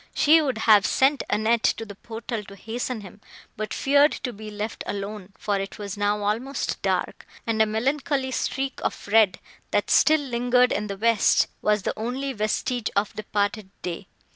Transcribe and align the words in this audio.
She 0.15 0.41
would 0.41 0.57
have 0.57 0.83
sent 0.87 1.21
Annette 1.29 1.61
to 1.77 1.85
the 1.85 1.93
portal 1.93 2.43
to 2.45 2.55
hasten 2.55 3.01
him, 3.01 3.21
but 3.55 3.71
feared 3.71 4.13
to 4.23 4.33
be 4.33 4.49
left 4.49 4.83
alone, 4.87 5.31
for 5.37 5.59
it 5.59 5.77
was 5.77 5.95
now 5.95 6.23
almost 6.23 6.81
dark, 6.81 7.27
and 7.45 7.61
a 7.61 7.67
melancholy 7.67 8.31
streak 8.31 8.79
of 8.81 9.07
red, 9.07 9.37
that 9.69 9.91
still 9.91 10.21
lingered 10.21 10.71
in 10.71 10.87
the 10.87 10.97
west, 10.97 11.49
was 11.61 11.83
the 11.83 11.93
only 11.95 12.33
vestige 12.33 12.89
of 12.95 13.13
departed 13.15 13.69
day. 13.83 14.07